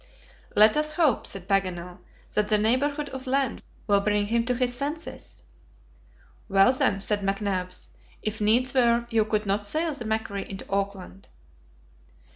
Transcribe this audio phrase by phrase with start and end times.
[0.55, 1.99] "Let us hope," said Paganel,
[2.33, 5.43] "that the neighborhood of land will bring him to his senses."
[6.49, 7.89] "Well, then," said McNabbs,
[8.23, 11.27] "if needs were, you could not sail the MACQUARIE into Auckland?"